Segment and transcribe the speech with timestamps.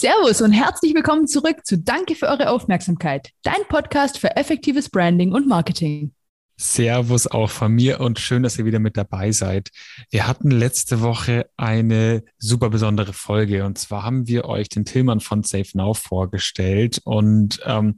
[0.00, 5.32] Servus und herzlich willkommen zurück zu Danke für eure Aufmerksamkeit, dein Podcast für effektives Branding
[5.32, 6.12] und Marketing.
[6.56, 9.70] Servus auch von mir und schön, dass ihr wieder mit dabei seid.
[10.10, 15.18] Wir hatten letzte Woche eine super besondere Folge und zwar haben wir euch den Tillmann
[15.18, 17.96] von Safe Now vorgestellt und ähm,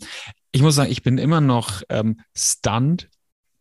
[0.53, 3.11] ich muss sagen, ich bin immer noch ähm, stunned,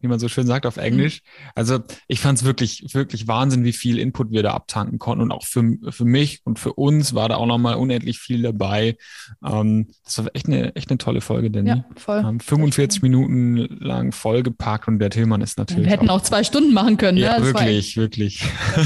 [0.02, 1.22] wie man so schön sagt auf Englisch.
[1.56, 5.24] Also ich fand es wirklich, wirklich Wahnsinn, wie viel Input wir da abtanken konnten.
[5.24, 8.98] Und auch für, für mich und für uns war da auch nochmal unendlich viel dabei.
[9.46, 11.70] Ähm, das war echt eine, echt eine tolle Folge, Danny.
[11.70, 12.24] Ja, voll.
[12.26, 15.86] Ähm, 45 Minuten lang vollgepackt und der Tillmann ist natürlich.
[15.86, 17.18] Wir hätten auch, auch zwei Stunden machen können.
[17.18, 17.46] Ja, ne?
[17.46, 18.44] wirklich, wirklich.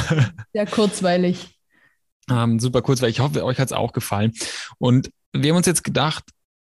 [0.54, 1.60] Sehr kurzweilig.
[2.30, 3.18] Ähm, super kurzweilig.
[3.18, 4.32] Ich hoffe, euch hat es auch gefallen.
[4.78, 6.24] Und wir haben uns jetzt gedacht,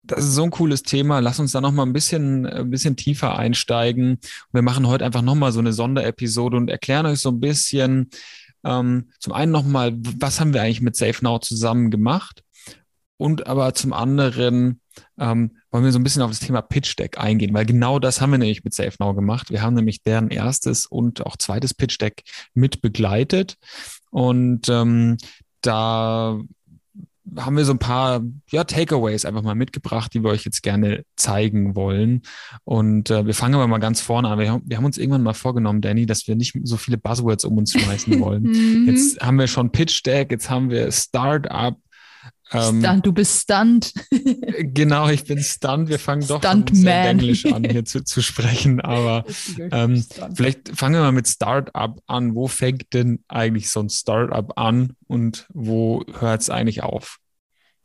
[0.04, 1.20] das ist so ein cooles Thema.
[1.20, 4.20] Lass uns da noch mal ein bisschen, ein bisschen tiefer einsteigen.
[4.52, 8.10] Wir machen heute einfach noch mal so eine Sonderepisode und erklären euch so ein bisschen,
[8.66, 12.44] ähm, zum einen noch mal, was haben wir eigentlich mit SafeNow zusammen gemacht?
[13.18, 14.82] Und aber zum anderen
[15.18, 18.20] ähm, wollen wir so ein bisschen auf das Thema Pitch Deck eingehen, weil genau das
[18.20, 19.50] haben wir nämlich mit SafeNow gemacht.
[19.50, 23.56] Wir haben nämlich deren erstes und auch zweites Pitch Deck mit begleitet.
[24.12, 25.18] Und ähm,
[25.62, 26.40] da
[27.38, 28.22] haben wir so ein paar
[28.52, 32.24] ja, Takeaways einfach mal mitgebracht, die wir euch jetzt gerne zeigen wollen.
[32.64, 34.40] Und äh, wir fangen aber mal ganz vorne an.
[34.40, 37.46] Wir haben, wir haben uns irgendwann mal vorgenommen, Danny, dass wir nicht so viele Buzzwords
[37.46, 38.44] um uns schmeißen wollen.
[38.44, 38.88] Mhm.
[38.88, 41.78] jetzt haben wir schon Pitch Deck, jetzt haben wir Startup.
[42.52, 43.94] Ähm, Stunt, du bist Stunt.
[44.60, 45.90] genau, ich bin Stunt.
[45.90, 46.42] Wir fangen doch
[46.72, 48.82] sehr Englisch an, hier zu, zu sprechen.
[48.82, 49.26] Aber
[49.72, 50.06] ähm,
[50.36, 52.36] vielleicht fangen wir mal mit Startup an.
[52.36, 57.20] Wo fängt denn eigentlich so ein Startup an und wo hört es eigentlich auf?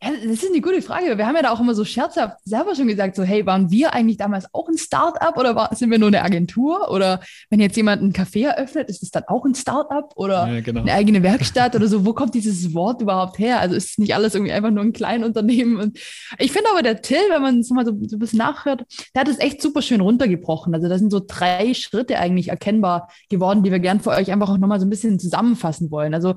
[0.00, 1.18] Ja, das ist eine gute Frage.
[1.18, 3.94] Wir haben ja da auch immer so scherzhaft selber schon gesagt, so, hey, waren wir
[3.94, 6.88] eigentlich damals auch ein Startup oder war, sind wir nur eine Agentur?
[6.92, 10.60] Oder wenn jetzt jemand ein Café eröffnet, ist es dann auch ein Startup oder ja,
[10.60, 10.82] genau.
[10.82, 12.06] eine eigene Werkstatt oder so?
[12.06, 13.58] Wo kommt dieses Wort überhaupt her?
[13.58, 15.78] Also ist es nicht alles irgendwie einfach nur ein Kleinunternehmen?
[15.78, 15.98] Und
[16.38, 18.84] ich finde aber der Till, wenn man es mal so, so ein bisschen nachhört,
[19.16, 20.72] der hat es echt super schön runtergebrochen.
[20.74, 24.48] Also da sind so drei Schritte eigentlich erkennbar geworden, die wir gern für euch einfach
[24.48, 26.14] auch nochmal so ein bisschen zusammenfassen wollen.
[26.14, 26.36] Also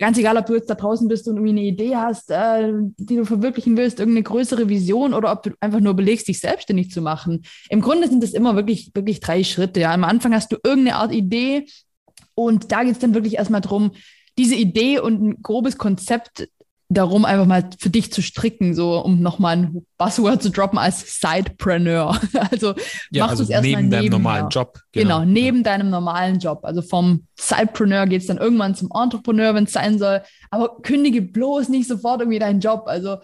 [0.00, 3.16] ganz egal, ob du jetzt da draußen bist und irgendwie eine Idee hast, äh, die
[3.16, 7.02] du verwirklichen willst, irgendeine größere Vision oder ob du einfach nur belegst, dich selbstständig zu
[7.02, 7.42] machen.
[7.68, 9.80] Im Grunde sind das immer wirklich, wirklich drei Schritte.
[9.80, 9.92] Ja.
[9.92, 11.66] Am Anfang hast du irgendeine Art Idee
[12.34, 13.92] und da geht es dann wirklich erstmal darum,
[14.38, 16.48] diese Idee und ein grobes Konzept
[16.88, 21.20] darum, einfach mal für dich zu stricken, so um nochmal ein Buzzword zu droppen als
[21.20, 22.20] Sidepreneur.
[22.50, 22.74] Also
[23.10, 24.78] ja, machst also du es erstmal neben deinem normalen Job.
[24.92, 25.62] Genau, genau neben ja.
[25.64, 26.60] deinem normalen Job.
[26.62, 30.22] Also vom Sidepreneur geht es dann irgendwann zum Entrepreneur, wenn es sein soll.
[30.50, 32.84] Aber kündige bloß nicht sofort irgendwie deinen Job.
[32.86, 33.18] Also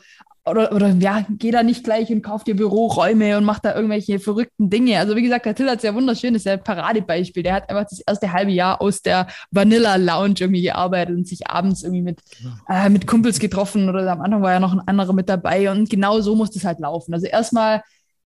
[0.51, 4.19] oder, oder ja, geh da nicht gleich und kauf dir Büroräume und mach da irgendwelche
[4.19, 4.99] verrückten Dinge.
[4.99, 7.43] Also wie gesagt, der Till hat es ja wunderschön, ist ja ein Paradebeispiel.
[7.43, 11.49] Der hat einfach das erste halbe Jahr aus der Vanilla Lounge irgendwie gearbeitet und sich
[11.49, 12.21] abends irgendwie mit,
[12.69, 15.89] äh, mit Kumpels getroffen oder am Anfang war ja noch ein anderer mit dabei und
[15.89, 17.15] genau so muss das halt laufen.
[17.15, 17.83] Also erstmal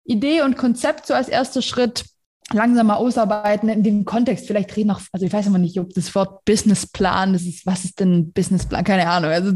[0.06, 2.06] Idee und Konzept so als erster Schritt
[2.52, 4.48] langsam mal ausarbeiten in dem Kontext.
[4.48, 7.86] Vielleicht reden auch, also ich weiß immer nicht, ob das Wort Businessplan, das ist, was
[7.86, 8.84] ist denn Businessplan?
[8.84, 9.32] Keine Ahnung.
[9.32, 9.52] Also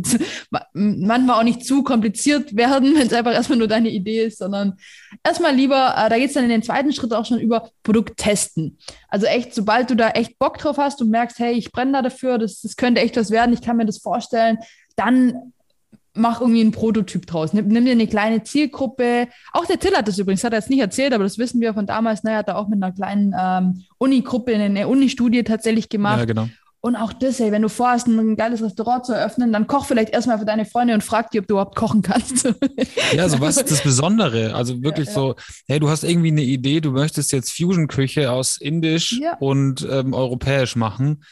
[0.74, 4.78] manchmal auch nicht zu kompliziert werden, wenn es einfach erstmal nur deine Idee ist, sondern
[5.24, 8.18] erstmal lieber, äh, da geht es dann in den zweiten Schritt auch schon über Produkt
[8.18, 8.78] testen.
[9.09, 12.02] Also echt, sobald du da echt Bock drauf hast und merkst, hey, ich brenne da
[12.02, 14.58] dafür, das, das könnte echt was werden, ich kann mir das vorstellen,
[14.96, 15.54] dann
[16.17, 17.53] mach irgendwie einen Prototyp draus.
[17.53, 19.28] Nimm, nimm, dir eine kleine Zielgruppe.
[19.53, 21.73] Auch der Till hat das übrigens, hat er jetzt nicht erzählt, aber das wissen wir
[21.73, 22.23] von damals.
[22.23, 26.19] Ne, hat er auch mit einer kleinen ähm, Uni-Gruppe eine Uni-Studie tatsächlich gemacht.
[26.19, 26.47] Ja, genau.
[26.79, 30.13] Und auch das, ey, wenn du vorhast, ein geiles Restaurant zu eröffnen, dann koch vielleicht
[30.13, 32.47] erstmal für deine Freunde und frag die, ob du überhaupt kochen kannst.
[33.13, 34.53] Ja, so was ist das Besondere?
[34.53, 35.19] Also wirklich ja, ja.
[35.19, 35.35] so,
[35.67, 39.38] hey, du hast irgendwie eine Idee, du möchtest jetzt Fusion-Küche aus Indisch ja.
[39.38, 41.23] und ähm, europäisch machen.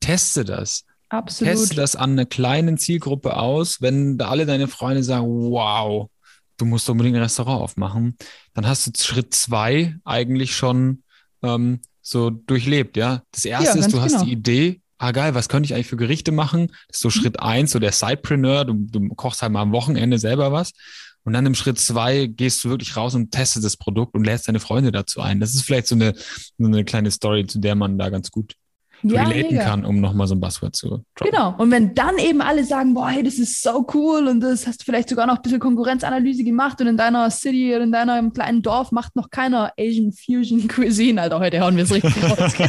[0.00, 0.84] Teste das.
[1.08, 1.54] Absolut.
[1.54, 3.80] Teste das an einer kleinen Zielgruppe aus.
[3.80, 6.10] Wenn da alle deine Freunde sagen, wow,
[6.58, 8.16] du musst unbedingt ein Restaurant aufmachen,
[8.54, 11.02] dann hast du Schritt zwei eigentlich schon
[11.42, 13.22] ähm, so durchlebt, ja.
[13.32, 14.24] Das erste ja, ist, du hast genau.
[14.24, 16.68] die Idee, ah geil, was könnte ich eigentlich für Gerichte machen?
[16.88, 17.12] Das ist so mhm.
[17.12, 20.72] Schritt eins, so der Sidepreneur, du, du kochst halt mal am Wochenende selber was.
[21.24, 24.48] Und dann im Schritt zwei gehst du wirklich raus und testest das Produkt und lädst
[24.48, 25.40] deine Freunde dazu ein.
[25.40, 28.54] Das ist vielleicht so eine, so eine kleine Story, zu der man da ganz gut
[29.02, 29.64] ja, relaten mega.
[29.64, 31.04] kann, um nochmal so ein Buzzword zu droppen.
[31.16, 31.54] Genau.
[31.58, 34.80] Und wenn dann eben alle sagen, boah, hey, das ist so cool und das hast
[34.80, 38.32] du vielleicht sogar noch ein bisschen Konkurrenzanalyse gemacht und in deiner City oder in deinem
[38.32, 41.22] kleinen Dorf macht noch keiner Asian Fusion Cuisine.
[41.22, 42.52] Alter, heute hauen wir es richtig raus.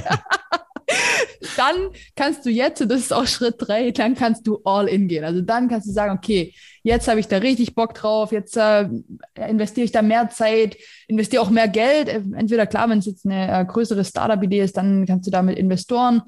[1.58, 1.76] dann
[2.16, 5.24] kannst du jetzt, und das ist auch Schritt drei, dann kannst du all in gehen.
[5.24, 6.54] Also dann kannst du sagen, okay,
[6.84, 8.90] jetzt habe ich da richtig Bock drauf, jetzt äh,
[9.36, 10.78] investiere ich da mehr Zeit,
[11.08, 12.10] investiere auch mehr Geld.
[12.10, 15.58] Entweder klar, wenn es jetzt eine äh, größere Startup-Idee ist, dann kannst du da mit
[15.58, 16.24] Investoren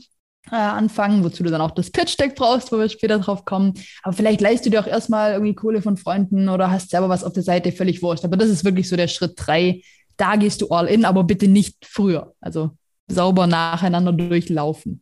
[0.49, 3.73] äh, anfangen, wozu du dann auch das Pitch-Deck brauchst, wo wir später drauf kommen.
[4.03, 7.23] Aber vielleicht leist du dir auch erstmal irgendwie Kohle von Freunden oder hast selber was
[7.23, 8.25] auf der Seite, völlig wurscht.
[8.25, 9.81] Aber das ist wirklich so der Schritt drei.
[10.17, 12.33] Da gehst du all in, aber bitte nicht früher.
[12.41, 12.71] Also
[13.11, 15.01] sauber nacheinander durchlaufen.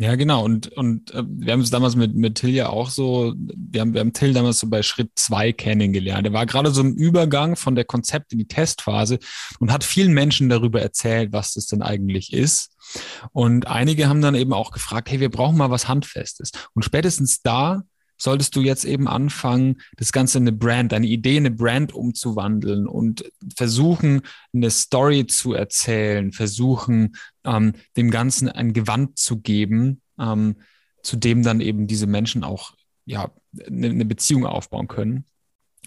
[0.00, 0.44] Ja, genau.
[0.44, 3.94] Und, und äh, wir haben es damals mit, mit Till ja auch so, wir haben,
[3.94, 6.24] wir haben Till damals so bei Schritt zwei kennengelernt.
[6.24, 9.18] Er war gerade so im Übergang von der Konzept in die Testphase
[9.58, 12.76] und hat vielen Menschen darüber erzählt, was das denn eigentlich ist.
[13.32, 16.52] Und einige haben dann eben auch gefragt, hey, wir brauchen mal was Handfestes.
[16.74, 17.82] Und spätestens da
[18.18, 21.94] solltest du jetzt eben anfangen, das Ganze in eine Brand, deine Idee in eine Brand
[21.94, 24.22] umzuwandeln und versuchen,
[24.52, 30.56] eine Story zu erzählen, versuchen, ähm, dem Ganzen ein Gewand zu geben, ähm,
[31.02, 32.74] zu dem dann eben diese Menschen auch
[33.06, 33.30] ja,
[33.66, 35.24] eine, eine Beziehung aufbauen können.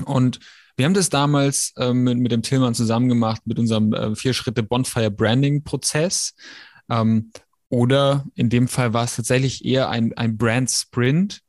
[0.05, 0.39] Und
[0.77, 6.33] wir haben das damals äh, mit, mit dem Tillmann zusammen gemacht, mit unserem äh, Vier-Schritte-Bonfire-Branding-Prozess.
[6.89, 7.31] Ähm,
[7.69, 11.41] oder in dem Fall war es tatsächlich eher ein, ein Brand-Sprint,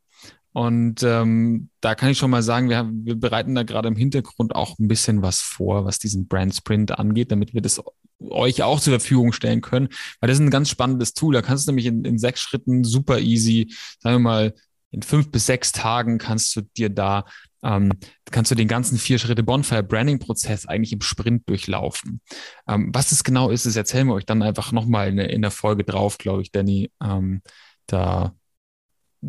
[0.53, 3.97] und ähm, da kann ich schon mal sagen, wir, haben, wir bereiten da gerade im
[3.97, 7.83] Hintergrund auch ein bisschen was vor, was diesen Brand Sprint angeht, damit wir das
[8.21, 9.89] euch auch zur Verfügung stellen können.
[10.21, 11.33] Weil das ist ein ganz spannendes Tool.
[11.35, 14.55] Da kannst du nämlich in, in sechs Schritten super easy, sagen wir mal,
[14.91, 17.25] in fünf bis sechs Tagen kannst du dir da,
[17.63, 17.93] ähm,
[18.31, 22.21] kannst du den ganzen vier Schritte Bonfire Branding Prozess eigentlich im Sprint durchlaufen.
[22.69, 25.51] Ähm, was das genau ist, das erzählen wir euch dann einfach nochmal in, in der
[25.51, 26.91] Folge drauf, glaube ich, Danny.
[27.03, 27.41] Ähm,
[27.87, 28.35] da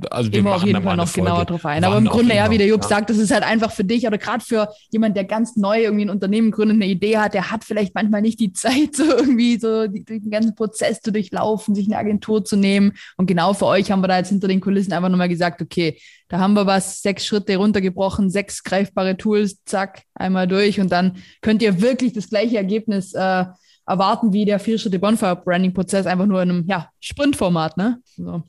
[0.09, 1.83] also wir Immer auf jeden Fall noch genauer drauf ein.
[1.83, 2.87] Aber im Grunde, ja, wie der Jupp ja.
[2.87, 6.05] sagt, das ist halt einfach für dich oder gerade für jemand, der ganz neu irgendwie
[6.05, 9.59] ein Unternehmen gründet, eine Idee hat, der hat vielleicht manchmal nicht die Zeit, so irgendwie
[9.59, 12.93] so den ganzen Prozess zu durchlaufen, sich eine Agentur zu nehmen.
[13.17, 15.99] Und genau für euch haben wir da jetzt hinter den Kulissen einfach nochmal gesagt, okay,
[16.27, 21.17] da haben wir was, sechs Schritte runtergebrochen, sechs greifbare Tools, zack, einmal durch und dann
[21.41, 23.45] könnt ihr wirklich das gleiche Ergebnis äh,
[23.85, 27.99] erwarten wie der vier Schritte Bonfire Branding Prozess, einfach nur in einem ja, Sprintformat, ne?
[28.15, 28.43] So.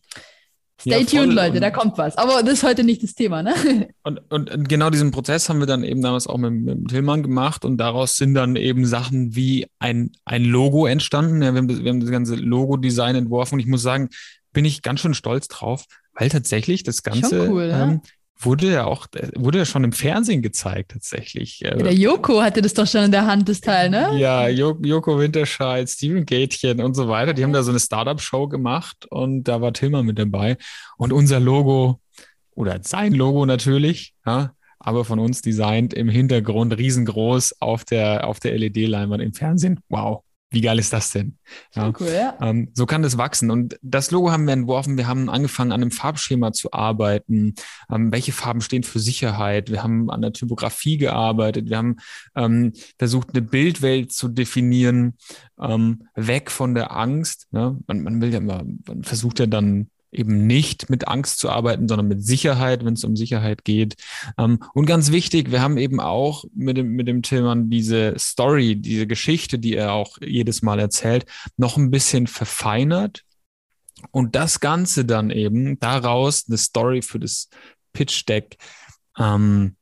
[0.86, 2.19] Stay ja, tuned, Leute, da kommt was.
[2.19, 3.54] Aber das ist heute nicht das Thema, ne?
[4.02, 7.64] Und, und genau diesen Prozess haben wir dann eben damals auch mit, mit Tillmann gemacht
[7.64, 11.40] und daraus sind dann eben Sachen wie ein, ein Logo entstanden.
[11.40, 14.10] Ja, wir, haben das, wir haben das ganze Logo-Design entworfen und ich muss sagen,
[14.52, 18.02] bin ich ganz schön stolz drauf, weil tatsächlich das Ganze cool, ähm,
[18.38, 21.60] wurde ja auch, wurde ja schon im Fernsehen gezeigt tatsächlich.
[21.60, 24.19] Ja, der Joko hatte das doch schon in der Hand, das Teil, ne?
[24.19, 27.32] Ja, Joko Winterscheid, Steven Gätchen und so weiter.
[27.32, 30.56] Die haben da so eine Startup-Show gemacht und da war Tillmann mit dabei.
[30.96, 32.00] Und unser Logo,
[32.54, 38.40] oder sein Logo natürlich, ja, aber von uns designt im Hintergrund riesengroß auf der, auf
[38.40, 39.81] der LED-Leinwand im Fernsehen.
[39.88, 40.22] Wow.
[40.55, 41.37] Wie geil ist das denn?
[41.75, 41.93] Ja.
[41.99, 42.39] Cool, ja.
[42.41, 43.51] Ähm, so kann das wachsen.
[43.51, 44.97] Und das Logo haben wir entworfen.
[44.97, 47.55] Wir haben angefangen, an einem Farbschema zu arbeiten.
[47.91, 49.71] Ähm, welche Farben stehen für Sicherheit?
[49.71, 51.69] Wir haben an der Typografie gearbeitet.
[51.69, 51.97] Wir haben
[52.37, 55.19] ähm, versucht, eine Bildwelt zu definieren,
[55.61, 57.49] ähm, weg von der Angst.
[57.51, 57.79] Ne?
[57.87, 61.88] Man, man will ja immer, man versucht ja dann eben nicht mit Angst zu arbeiten,
[61.88, 63.96] sondern mit Sicherheit, wenn es um Sicherheit geht.
[64.38, 68.76] Ähm, und ganz wichtig, wir haben eben auch mit dem, mit dem Tillmann diese Story,
[68.76, 71.26] diese Geschichte, die er auch jedes Mal erzählt,
[71.56, 73.22] noch ein bisschen verfeinert.
[74.11, 77.49] Und das Ganze dann eben daraus eine Story für das
[77.93, 78.56] Pitch Deck
[79.19, 79.76] ähm,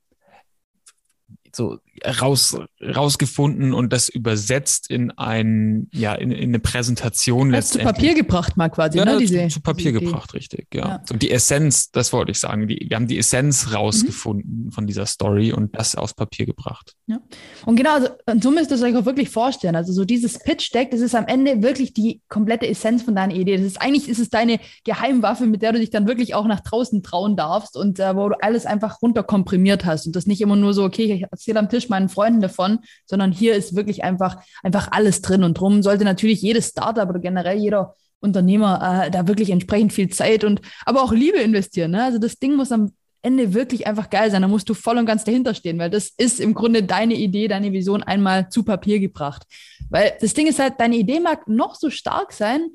[1.55, 7.79] so raus, rausgefunden und das übersetzt in ein, ja, in, in eine Präsentation das Zu
[7.79, 9.19] Papier gebracht mal quasi, ja, ne?
[9.19, 10.89] Diese, zu, Papier gebracht, richtig, ja.
[10.89, 11.03] ja.
[11.05, 12.69] So die Essenz, das wollte ich sagen.
[12.69, 14.73] Die, wir haben die Essenz rausgefunden mhm.
[14.73, 16.95] von dieser Story und das aus Papier gebracht.
[17.07, 17.21] Ja.
[17.67, 18.09] Und genau, also,
[18.41, 19.77] so müsst ihr es euch auch wirklich vorstellen.
[19.77, 23.57] Also so dieses Pitch-Deck, das ist am Ende wirklich die komplette Essenz von deiner Idee.
[23.57, 26.61] Das ist eigentlich ist es deine Geheimwaffe, mit der du dich dann wirklich auch nach
[26.61, 30.57] draußen trauen darfst und äh, wo du alles einfach runterkomprimiert hast und das nicht immer
[30.57, 34.37] nur so, okay, ich erzähle am Tisch meinen Freunden davon, sondern hier ist wirklich einfach,
[34.63, 35.45] einfach alles drin.
[35.45, 40.09] Und drum sollte natürlich jedes Startup oder generell jeder Unternehmer äh, da wirklich entsprechend viel
[40.09, 41.91] Zeit und aber auch Liebe investieren.
[41.91, 42.05] Ne?
[42.05, 44.43] Also das Ding muss am Ende wirklich einfach geil sein.
[44.43, 47.49] Da musst du voll und ganz dahinter stehen, weil das ist im Grunde deine Idee,
[47.49, 49.45] deine Vision einmal zu Papier gebracht.
[49.91, 52.69] Weil das Ding ist halt, deine Idee mag noch so stark sein,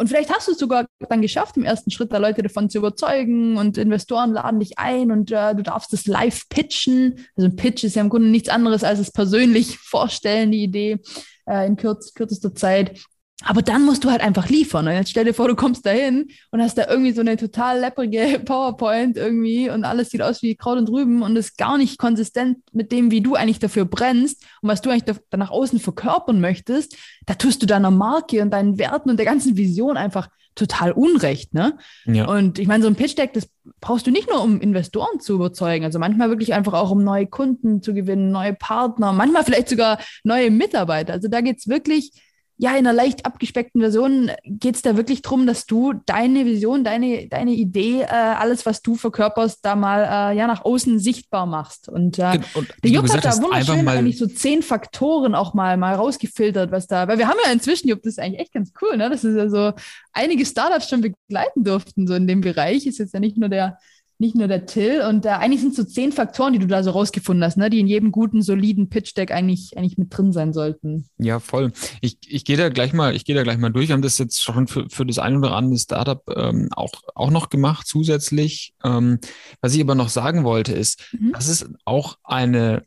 [0.00, 2.78] und vielleicht hast du es sogar dann geschafft, im ersten Schritt da Leute davon zu
[2.78, 7.26] überzeugen und Investoren laden dich ein und äh, du darfst es live pitchen.
[7.36, 11.00] Also ein Pitch ist ja im Grunde nichts anderes als es persönlich vorstellen, die Idee
[11.46, 12.98] äh, in kürz, kürzester Zeit.
[13.44, 14.86] Aber dann musst du halt einfach liefern.
[14.86, 17.36] Und jetzt stell dir vor, du kommst da hin und hast da irgendwie so eine
[17.36, 21.78] total lepprige PowerPoint irgendwie und alles sieht aus wie Kraut und Rüben und ist gar
[21.78, 25.50] nicht konsistent mit dem, wie du eigentlich dafür brennst und was du eigentlich da nach
[25.50, 26.96] außen verkörpern möchtest.
[27.26, 31.54] Da tust du deiner Marke und deinen Werten und der ganzen Vision einfach total Unrecht,
[31.54, 31.78] ne?
[32.04, 32.26] Ja.
[32.26, 33.48] Und ich meine, so ein Pitch-Deck, das
[33.80, 37.26] brauchst du nicht nur, um Investoren zu überzeugen, also manchmal wirklich einfach auch, um neue
[37.26, 41.14] Kunden zu gewinnen, neue Partner, manchmal vielleicht sogar neue Mitarbeiter.
[41.14, 42.12] Also da geht's wirklich
[42.62, 46.84] ja, in einer leicht abgespeckten Version geht es da wirklich darum, dass du deine Vision,
[46.84, 51.46] deine, deine Idee, äh, alles, was du verkörperst, da mal äh, ja, nach außen sichtbar
[51.46, 51.88] machst.
[51.88, 55.94] Und, äh, und der Jupp hat da wunderschön eigentlich so zehn Faktoren auch mal, mal
[55.94, 58.98] rausgefiltert, was da, weil wir haben ja inzwischen, Jupp, das ist eigentlich echt ganz cool,
[58.98, 59.08] ne?
[59.08, 59.72] Das ist ja so,
[60.12, 62.84] einige Startups schon begleiten durften, so in dem Bereich.
[62.86, 63.78] Ist jetzt ja nicht nur der
[64.20, 65.02] nicht nur der Till.
[65.02, 67.70] Und äh, eigentlich sind es so zehn Faktoren, die du da so rausgefunden hast, ne?
[67.70, 71.08] die in jedem guten, soliden Pitch-Deck eigentlich, eigentlich mit drin sein sollten.
[71.18, 71.72] Ja, voll.
[72.00, 73.88] Ich, ich gehe da gleich mal, ich gehe da gleich mal durch.
[73.88, 77.30] Wir haben das jetzt schon für, für das ein oder andere Startup ähm, auch, auch
[77.30, 78.74] noch gemacht, zusätzlich.
[78.84, 79.18] Ähm,
[79.60, 81.32] was ich aber noch sagen wollte, ist, mhm.
[81.32, 82.84] das ist auch eine,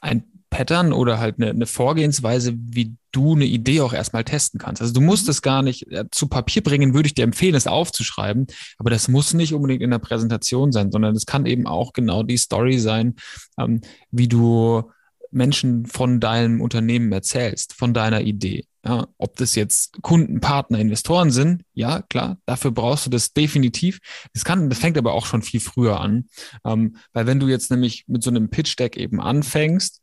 [0.00, 4.82] ein Pattern oder halt eine, eine, Vorgehensweise, wie du eine Idee auch erstmal testen kannst.
[4.82, 5.30] Also du musst mhm.
[5.30, 8.46] es gar nicht äh, zu Papier bringen, würde ich dir empfehlen, es aufzuschreiben,
[8.78, 12.22] aber das muss nicht unbedingt in der Präsentation sein, sondern es kann eben auch genau
[12.22, 13.14] die Story sein,
[13.58, 13.80] ähm,
[14.10, 14.90] wie du
[15.30, 18.66] Menschen von deinem Unternehmen erzählst, von deiner Idee.
[18.84, 24.00] Ja, ob das jetzt Kunden, Partner, Investoren sind, ja, klar, dafür brauchst du das definitiv.
[24.34, 26.28] Das kann, das fängt aber auch schon viel früher an.
[26.64, 30.01] Ähm, weil wenn du jetzt nämlich mit so einem Pitch-Deck eben anfängst,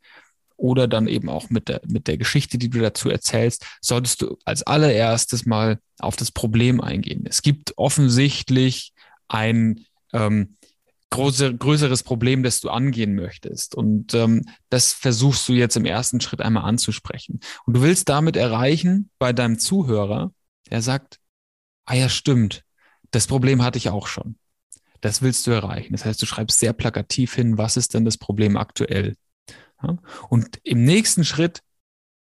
[0.60, 4.36] oder dann eben auch mit der, mit der Geschichte, die du dazu erzählst, solltest du
[4.44, 7.24] als allererstes mal auf das Problem eingehen.
[7.26, 8.92] Es gibt offensichtlich
[9.28, 10.56] ein ähm,
[11.10, 13.74] große, größeres Problem, das du angehen möchtest.
[13.74, 17.40] Und ähm, das versuchst du jetzt im ersten Schritt einmal anzusprechen.
[17.66, 20.32] Und du willst damit erreichen bei deinem Zuhörer,
[20.70, 21.18] der sagt,
[21.86, 22.62] ah ja, stimmt,
[23.10, 24.36] das Problem hatte ich auch schon.
[25.00, 25.92] Das willst du erreichen.
[25.92, 29.16] Das heißt, du schreibst sehr plakativ hin, was ist denn das Problem aktuell?
[30.28, 31.62] Und im nächsten Schritt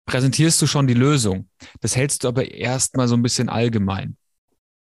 [0.05, 1.49] präsentierst du schon die Lösung.
[1.81, 4.17] Das hältst du aber erstmal so ein bisschen allgemein.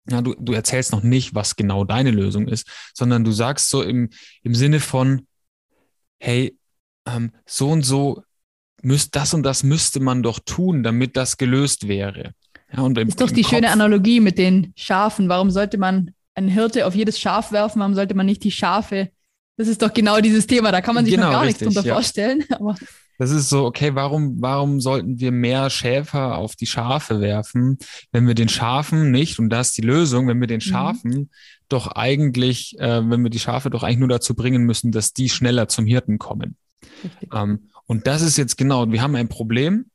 [0.09, 3.81] Ja, du, du erzählst noch nicht, was genau deine Lösung ist, sondern du sagst so
[3.81, 4.09] im,
[4.41, 5.27] im Sinne von,
[6.19, 6.57] hey,
[7.05, 8.23] ähm, so und so
[8.81, 12.31] müsst, das und das müsste man doch tun, damit das gelöst wäre.
[12.71, 15.29] Ja, und im, ist doch die Kopf, schöne Analogie mit den Schafen.
[15.29, 17.79] Warum sollte man einen Hirte auf jedes Schaf werfen?
[17.79, 19.11] Warum sollte man nicht die Schafe
[19.57, 21.73] das ist doch genau dieses Thema, da kann man sich genau, noch gar richtig, nichts
[21.75, 21.93] drunter ja.
[21.95, 22.45] vorstellen.
[22.51, 22.75] Aber
[23.17, 27.79] das ist so, okay, warum, warum sollten wir mehr Schäfer auf die Schafe werfen,
[28.11, 30.61] wenn wir den Schafen nicht, und das ist die Lösung, wenn wir den mhm.
[30.61, 31.29] Schafen mhm.
[31.67, 35.29] doch eigentlich, äh, wenn wir die Schafe doch eigentlich nur dazu bringen müssen, dass die
[35.29, 36.55] schneller zum Hirten kommen.
[37.33, 39.87] Ähm, und das ist jetzt genau, wir haben ein Problem.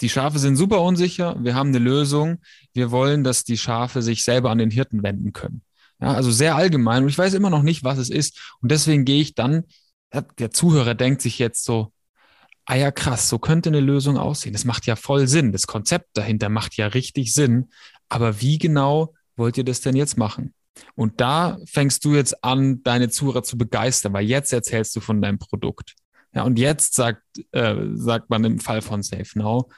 [0.00, 1.36] Die Schafe sind super unsicher.
[1.42, 2.38] Wir haben eine Lösung.
[2.72, 5.62] Wir wollen, dass die Schafe sich selber an den Hirten wenden können.
[6.00, 7.02] Ja, also sehr allgemein.
[7.02, 8.54] Und ich weiß immer noch nicht, was es ist.
[8.60, 9.64] Und deswegen gehe ich dann,
[10.38, 11.92] der Zuhörer denkt sich jetzt so,
[12.64, 14.52] ah ja, krass, so könnte eine Lösung aussehen.
[14.52, 15.52] Das macht ja voll Sinn.
[15.52, 17.70] Das Konzept dahinter macht ja richtig Sinn.
[18.08, 20.54] Aber wie genau wollt ihr das denn jetzt machen?
[20.94, 25.20] Und da fängst du jetzt an, deine Zuhörer zu begeistern, weil jetzt erzählst du von
[25.20, 25.94] deinem Produkt.
[26.32, 29.68] Ja, und jetzt sagt, äh, sagt man im Fall von Safe Now,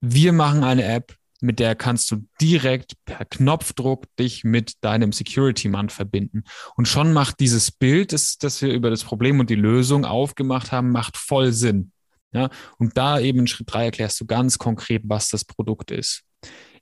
[0.00, 5.90] wir machen eine App, mit der kannst du direkt per Knopfdruck dich mit deinem Security-Mann
[5.90, 6.44] verbinden.
[6.76, 10.72] Und schon macht dieses Bild, das, das wir über das Problem und die Lösung aufgemacht
[10.72, 11.92] haben, macht voll Sinn.
[12.32, 16.22] Ja, und da eben in Schritt drei erklärst du ganz konkret, was das Produkt ist.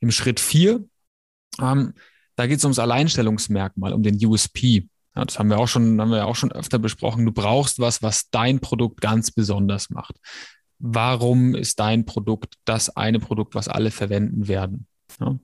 [0.01, 0.85] Im Schritt vier,
[1.61, 1.95] ähm,
[2.35, 4.89] da geht es ums Alleinstellungsmerkmal, um den USP.
[5.15, 7.25] Ja, das haben wir auch schon, haben wir auch schon öfter besprochen.
[7.25, 10.19] Du brauchst was, was dein Produkt ganz besonders macht
[10.79, 14.87] warum ist dein Produkt das eine Produkt, was alle verwenden werden.
[15.21, 15.39] Ja.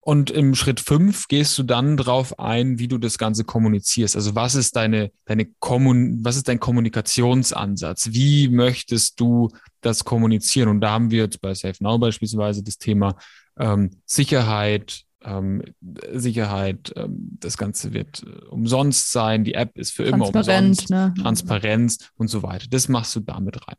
[0.00, 4.16] Und im Schritt fünf gehst du dann darauf ein, wie du das Ganze kommunizierst.
[4.16, 8.08] Also was ist deine, deine Kommun was ist dein Kommunikationsansatz?
[8.12, 9.50] Wie möchtest du
[9.82, 10.70] das kommunizieren?
[10.70, 13.16] Und da haben wir jetzt bei SafeNow beispielsweise das Thema
[13.58, 15.62] ähm, Sicherheit, ähm,
[16.12, 21.14] Sicherheit, ähm, das Ganze wird äh, umsonst sein, die App ist für immer umsonst, ne?
[21.20, 22.66] Transparenz und so weiter.
[22.70, 23.76] Das machst du damit rein.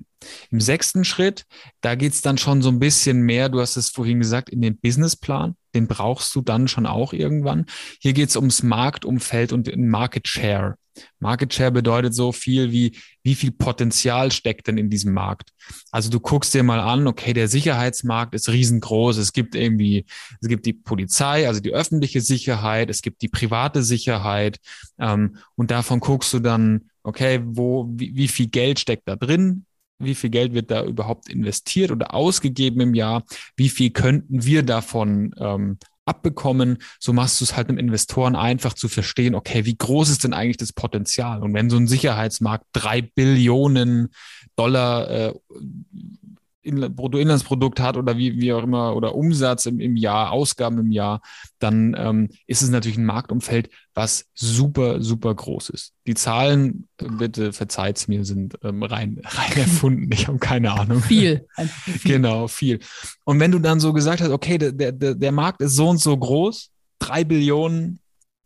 [0.51, 1.45] Im sechsten Schritt,
[1.81, 4.61] da geht es dann schon so ein bisschen mehr, du hast es vorhin gesagt, in
[4.61, 5.55] den Businessplan.
[5.75, 7.67] Den brauchst du dann schon auch irgendwann.
[8.01, 10.75] Hier geht es ums Marktumfeld und den Market Share.
[11.19, 15.51] Market Share bedeutet so viel wie, wie viel Potenzial steckt denn in diesem Markt?
[15.91, 19.17] Also du guckst dir mal an, okay, der Sicherheitsmarkt ist riesengroß.
[19.17, 20.05] Es gibt irgendwie,
[20.41, 24.59] es gibt die Polizei, also die öffentliche Sicherheit, es gibt die private Sicherheit.
[24.99, 29.65] Ähm, und davon guckst du dann, okay, wo, wie, wie viel Geld steckt da drin?
[29.99, 33.23] Wie viel Geld wird da überhaupt investiert oder ausgegeben im Jahr?
[33.57, 35.77] Wie viel könnten wir davon ähm,
[36.09, 36.79] abbekommen.
[36.99, 40.33] So machst du es halt einem Investoren einfach zu verstehen, okay, wie groß ist denn
[40.33, 41.41] eigentlich das Potenzial?
[41.41, 44.09] Und wenn so ein Sicherheitsmarkt drei Billionen
[44.55, 45.33] Dollar äh,
[46.63, 51.21] Bruttoinlandsprodukt hat oder wie, wie auch immer, oder Umsatz im, im Jahr, Ausgaben im Jahr,
[51.59, 55.93] dann ähm, ist es natürlich ein Marktumfeld, was super, super groß ist.
[56.05, 60.09] Die Zahlen, bitte verzeiht es mir, sind ähm, rein, rein erfunden.
[60.11, 61.01] Ich habe keine Ahnung.
[61.01, 61.47] Viel.
[61.57, 61.99] viel.
[62.03, 62.79] Genau, viel.
[63.23, 65.99] Und wenn du dann so gesagt hast, okay, der, der, der Markt ist so und
[65.99, 67.99] so groß, drei Billionen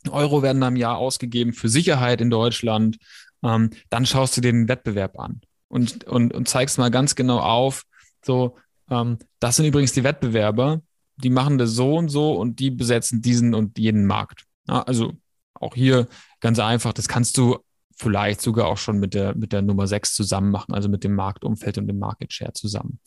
[0.10, 2.98] Euro werden am Jahr ausgegeben für Sicherheit in Deutschland,
[3.44, 7.40] ähm, dann schaust du dir den Wettbewerb an und, und, und zeigst mal ganz genau
[7.40, 7.84] auf,
[8.24, 8.58] so,
[8.90, 10.82] ähm, das sind übrigens die Wettbewerber,
[11.18, 14.46] die machen das so und so und die besetzen diesen und jeden Markt.
[14.68, 15.14] Ja, also
[15.54, 16.08] auch hier
[16.40, 17.60] ganz einfach, das kannst du
[17.96, 21.16] vielleicht sogar auch schon mit der, mit der Nummer 6 zusammen machen, also mit dem
[21.16, 23.00] Marktumfeld und dem Market Share zusammen.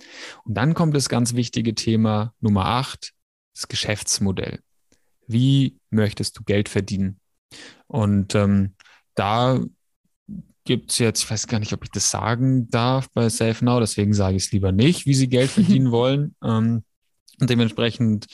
[0.45, 3.13] Und dann kommt das ganz wichtige Thema Nummer 8,
[3.55, 4.61] das Geschäftsmodell.
[5.27, 7.21] Wie möchtest du Geld verdienen?
[7.89, 8.75] Und ähm,
[9.15, 9.61] da
[10.67, 14.13] gibt es jetzt, ich weiß gar nicht, ob ich das sagen darf bei SafeNow, deswegen
[14.13, 16.35] sage ich es lieber nicht, wie sie Geld verdienen wollen.
[16.45, 16.83] Ähm,
[17.41, 18.27] und dementsprechend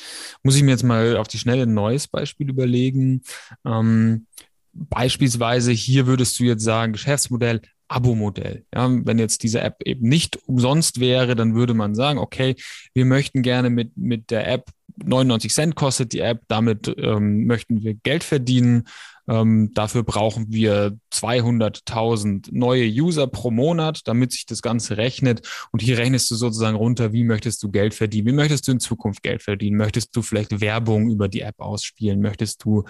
[0.42, 3.22] muss ich mir jetzt mal auf die Schnelle ein neues Beispiel überlegen.
[3.64, 4.26] Ähm,
[4.72, 8.64] beispielsweise hier würdest du jetzt sagen, Geschäftsmodell, Abo-Modell.
[8.74, 12.56] Ja, wenn jetzt diese App eben nicht umsonst wäre, dann würde man sagen, okay,
[12.94, 14.70] wir möchten gerne mit, mit der App
[15.04, 18.84] 99 Cent kostet die App, damit ähm, möchten wir Geld verdienen
[19.28, 25.48] ähm, dafür brauchen wir 200.000 neue User pro Monat, damit sich das Ganze rechnet.
[25.70, 28.26] Und hier rechnest du sozusagen runter, wie möchtest du Geld verdienen?
[28.26, 29.76] Wie möchtest du in Zukunft Geld verdienen?
[29.76, 32.20] Möchtest du vielleicht Werbung über die App ausspielen?
[32.20, 32.84] Möchtest du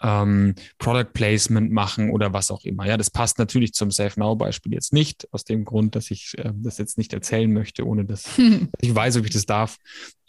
[0.00, 2.86] ähm, Product Placement machen oder was auch immer?
[2.86, 6.34] Ja, das passt natürlich zum Safe Now Beispiel jetzt nicht, aus dem Grund, dass ich
[6.38, 8.38] äh, das jetzt nicht erzählen möchte, ohne dass
[8.80, 9.78] ich weiß, ob ich das darf.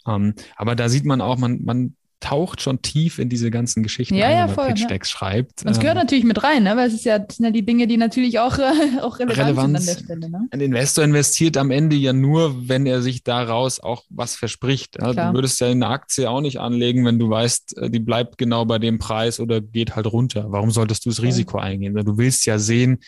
[0.08, 1.94] Ähm, aber da sieht man auch, man, man
[2.26, 5.18] taucht schon tief in diese ganzen Geschichten ja, ein, ja, voll, Pitch Decks ja.
[5.18, 5.64] schreibt.
[5.64, 6.76] Das gehört ähm, natürlich mit rein, ne?
[6.76, 8.62] weil es ist ja, sind ja die Dinge, die natürlich auch, äh,
[9.00, 9.84] auch relevant Relevanz.
[9.84, 10.30] sind an der Stelle.
[10.30, 10.48] Ne?
[10.50, 14.96] Ein Investor investiert am Ende ja nur, wenn er sich daraus auch was verspricht.
[15.00, 15.12] Ja?
[15.12, 18.64] Du würdest ja eine Aktie auch nicht anlegen, wenn du weißt, äh, die bleibt genau
[18.64, 20.46] bei dem Preis oder geht halt runter.
[20.48, 21.94] Warum solltest du das Risiko eingehen?
[21.94, 22.98] Du willst ja sehen,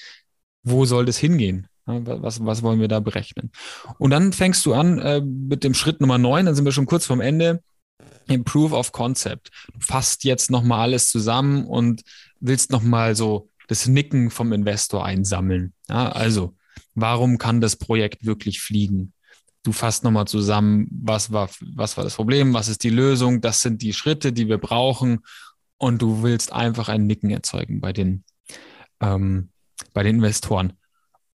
[0.62, 1.66] wo soll das hingehen?
[1.86, 3.50] Was, was wollen wir da berechnen?
[3.98, 6.86] Und dann fängst du an äh, mit dem Schritt Nummer neun, dann sind wir schon
[6.86, 7.62] kurz vorm Ende
[8.28, 9.50] im Proof of Concept.
[9.72, 12.02] Du fasst jetzt nochmal alles zusammen und
[12.40, 15.74] willst nochmal so das Nicken vom Investor einsammeln.
[15.88, 16.56] Ja, also,
[16.94, 19.12] warum kann das Projekt wirklich fliegen?
[19.62, 23.60] Du fasst nochmal zusammen, was war, was war das Problem, was ist die Lösung, das
[23.60, 25.20] sind die Schritte, die wir brauchen
[25.76, 28.24] und du willst einfach ein Nicken erzeugen bei den,
[29.00, 29.50] ähm,
[29.92, 30.74] bei den Investoren.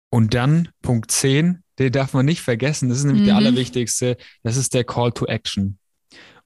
[0.10, 3.28] Und dann Punkt 10, den darf man nicht vergessen, das ist nämlich mhm.
[3.28, 5.78] der allerwichtigste, das ist der Call to Action.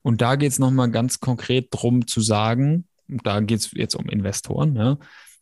[0.07, 4.07] Und da geht es nochmal ganz konkret darum zu sagen, da geht es jetzt um
[4.07, 4.97] Investoren, ja,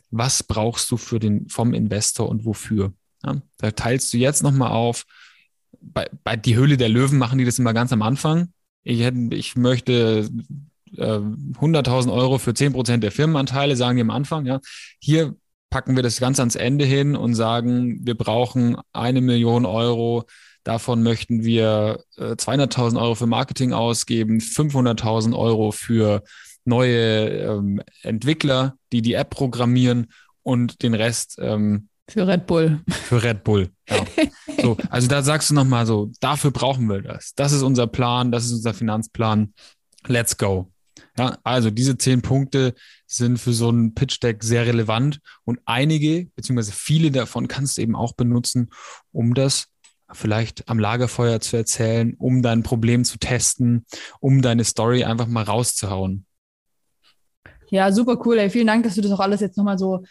[0.09, 2.91] was brauchst du für den, vom Investor und wofür?
[3.23, 5.05] Ja, da teilst du jetzt nochmal auf,
[5.79, 8.53] bei, bei die Höhle der Löwen machen die das immer ganz am Anfang.
[8.81, 10.31] Ich, hätte, ich möchte
[10.97, 14.47] äh, 100.000 Euro für 10% der Firmenanteile, sagen die am Anfang.
[14.47, 14.61] Ja.
[14.99, 15.35] Hier
[15.69, 20.25] packen wir das ganz ans Ende hin und sagen, wir brauchen eine Million Euro
[20.65, 26.23] Davon möchten wir äh, 200.000 Euro für Marketing ausgeben, 500.000 Euro für
[26.65, 30.07] neue ähm, Entwickler, die die App programmieren
[30.41, 32.81] und den Rest ähm, für Red Bull.
[32.89, 33.69] Für Red Bull.
[33.87, 34.05] Ja.
[34.61, 37.35] so, also da sagst du nochmal so, dafür brauchen wir das.
[37.35, 39.53] Das ist unser Plan, das ist unser Finanzplan.
[40.07, 40.71] Let's go.
[41.17, 42.73] Ja, also diese zehn Punkte
[43.05, 47.83] sind für so ein Pitch Deck sehr relevant und einige, beziehungsweise viele davon kannst du
[47.83, 48.71] eben auch benutzen,
[49.11, 49.67] um das
[50.15, 53.85] vielleicht am Lagerfeuer zu erzählen, um dein Problem zu testen,
[54.19, 56.25] um deine Story einfach mal rauszuhauen.
[57.69, 58.37] Ja, super cool.
[58.37, 58.49] Ey.
[58.49, 60.03] Vielen Dank, dass du das auch alles jetzt nochmal so,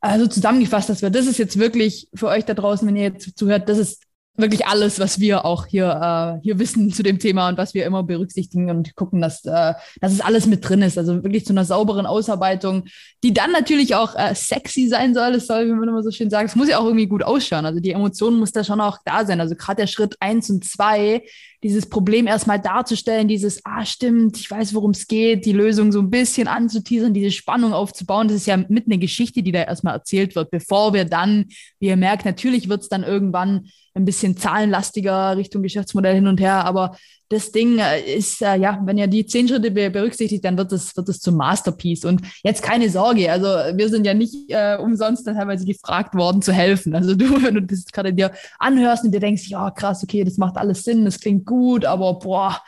[0.00, 1.02] äh, so zusammengefasst hast.
[1.02, 4.04] Das ist jetzt wirklich für euch da draußen, wenn ihr jetzt zuhört, das ist
[4.36, 7.84] wirklich alles, was wir auch hier, äh, hier wissen zu dem Thema und was wir
[7.84, 10.98] immer berücksichtigen und gucken, dass, äh, dass es alles mit drin ist.
[10.98, 12.84] Also wirklich zu einer sauberen Ausarbeitung,
[13.22, 15.34] die dann natürlich auch äh, sexy sein soll.
[15.34, 17.66] Es soll, wie man immer so schön sagt, es muss ja auch irgendwie gut ausschauen.
[17.66, 19.40] Also die Emotionen muss da schon auch da sein.
[19.40, 21.22] Also gerade der Schritt eins und zwei,
[21.62, 26.00] dieses Problem erstmal darzustellen, dieses, ah, stimmt, ich weiß, worum es geht, die Lösung so
[26.00, 28.28] ein bisschen anzuteasern, diese Spannung aufzubauen.
[28.28, 31.46] Das ist ja mit einer Geschichte, die da erstmal erzählt wird, bevor wir dann,
[31.78, 36.40] wie ihr merkt, natürlich wird es dann irgendwann ein bisschen zahlenlastiger Richtung Geschäftsmodell hin und
[36.40, 36.64] her.
[36.64, 36.96] Aber
[37.30, 40.96] das Ding äh, ist, äh, ja, wenn ihr die zehn Schritte berücksichtigt, dann wird es
[40.96, 42.04] wird es zum Masterpiece.
[42.04, 46.52] Und jetzt keine Sorge, also wir sind ja nicht äh, umsonst teilweise gefragt worden zu
[46.52, 46.92] helfen.
[46.94, 50.38] Also du, wenn du das gerade dir anhörst und dir denkst, ja, krass, okay, das
[50.38, 52.60] macht alles Sinn, das klingt gut, aber boah,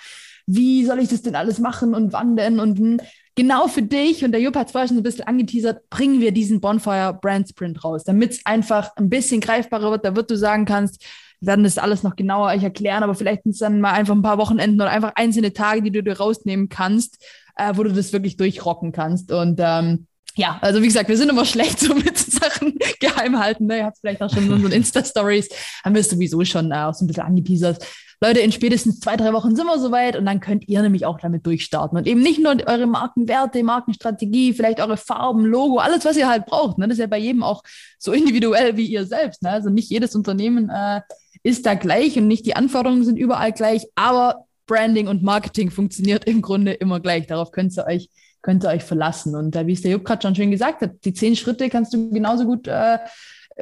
[0.47, 2.61] wie soll ich das denn alles machen und wann denn?
[2.61, 3.01] Und hm,
[3.35, 6.31] genau für dich, und der Jupp hat es vorher schon ein bisschen angeteasert, bringen wir
[6.31, 10.37] diesen Bonfire Brand Sprint raus, damit es einfach ein bisschen greifbarer wird, da wird du
[10.37, 11.05] sagen kannst,
[11.47, 14.23] werden das alles noch genauer euch erklären, aber vielleicht sind es dann mal einfach ein
[14.23, 17.23] paar Wochenenden oder einfach einzelne Tage, die du dir rausnehmen kannst,
[17.57, 19.33] äh, wo du das wirklich durchrocken kannst.
[19.33, 23.67] Und ähm, ja, also wie gesagt, wir sind immer schlecht so mit Sachen geheim halten.
[23.67, 23.79] Ne?
[23.79, 25.49] Ihr habt vielleicht auch schon unseren Insta-Stories,
[25.85, 27.85] haben wir sowieso schon äh, auch so ein bisschen angeteasert.
[28.21, 31.19] Leute, in spätestens zwei, drei Wochen sind wir soweit und dann könnt ihr nämlich auch
[31.19, 31.99] damit durchstarten.
[31.99, 36.47] Und eben nicht nur eure Markenwerte, Markenstrategie, vielleicht eure Farben, Logo, alles, was ihr halt
[36.47, 36.79] braucht.
[36.79, 36.87] Ne?
[36.87, 37.65] Das ist ja bei jedem auch
[37.99, 39.43] so individuell wie ihr selbst.
[39.43, 39.51] Ne?
[39.51, 41.01] Also nicht jedes Unternehmen äh,
[41.43, 46.25] ist da gleich und nicht die Anforderungen sind überall gleich, aber Branding und Marketing funktioniert
[46.25, 47.27] im Grunde immer gleich.
[47.27, 48.09] Darauf könnt ihr euch,
[48.43, 49.35] könnt ihr euch verlassen.
[49.35, 51.93] Und äh, wie es der Jupp gerade schon schön gesagt hat, die zehn Schritte kannst
[51.93, 52.99] du genauso gut äh,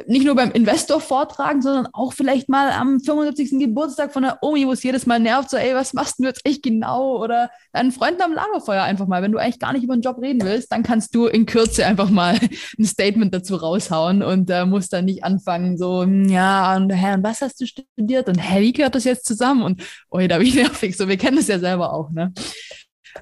[0.07, 3.59] nicht nur beim Investor vortragen, sondern auch vielleicht mal am 75.
[3.59, 6.43] Geburtstag von der Omi, wo es jedes Mal nervt, so, ey, was machst du jetzt
[6.45, 7.19] echt genau?
[7.19, 9.23] Oder deinen Freunden am Lagerfeuer einfach mal.
[9.23, 11.85] Wenn du eigentlich gar nicht über den Job reden willst, dann kannst du in Kürze
[11.87, 12.39] einfach mal
[12.79, 17.15] ein Statement dazu raushauen und äh, musst dann nicht anfangen, so, hm, ja, und hä,
[17.15, 18.29] und was hast du studiert?
[18.29, 19.63] Und hä, wie gehört das jetzt zusammen?
[19.63, 20.97] Und, oh, da bin ich nervig.
[20.97, 22.33] So, wir kennen das ja selber auch, ne?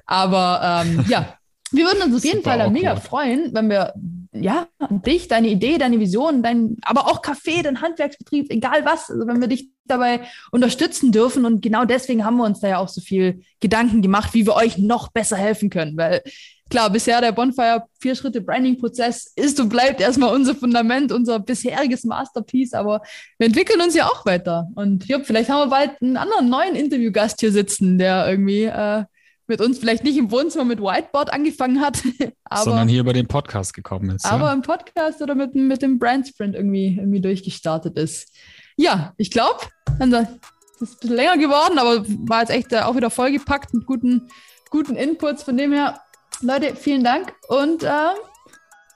[0.05, 1.33] Aber ähm, ja,
[1.71, 3.93] wir würden uns auf jeden Fall da mega freuen, wenn wir
[4.31, 9.25] ja, dich, deine Idee, deine Vision, dein, aber auch Café, dein Handwerksbetrieb, egal was, also
[9.25, 11.45] wenn wir dich dabei unterstützen dürfen.
[11.45, 14.55] Und genau deswegen haben wir uns da ja auch so viel Gedanken gemacht, wie wir
[14.55, 15.97] euch noch besser helfen können.
[15.97, 16.21] Weil
[16.69, 22.03] klar, bisher der Bonfire vier Schritte Branding-Prozess ist und bleibt erstmal unser Fundament, unser bisheriges
[22.03, 23.01] Masterpiece, aber
[23.39, 24.67] wir entwickeln uns ja auch weiter.
[24.75, 29.05] Und ja, vielleicht haben wir bald einen anderen neuen Interviewgast hier sitzen, der irgendwie äh,
[29.49, 32.01] mit uns vielleicht nicht im Wohnzimmer mit Whiteboard angefangen hat,
[32.45, 34.25] aber, sondern hier über den Podcast gekommen ist.
[34.25, 34.53] Aber ja.
[34.53, 38.33] im Podcast oder mit, mit dem Brand Sprint irgendwie, irgendwie durchgestartet ist.
[38.77, 39.59] Ja, ich glaube,
[39.99, 43.73] also, es ist ein bisschen länger geworden, aber war jetzt echt äh, auch wieder vollgepackt
[43.73, 44.29] mit guten,
[44.69, 45.43] guten Inputs.
[45.43, 45.99] Von dem her,
[46.41, 48.13] Leute, vielen Dank und äh,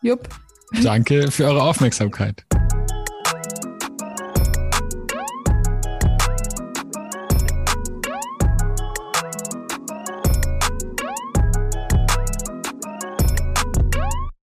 [0.01, 0.29] jupp.
[0.81, 2.45] Danke für eure Aufmerksamkeit.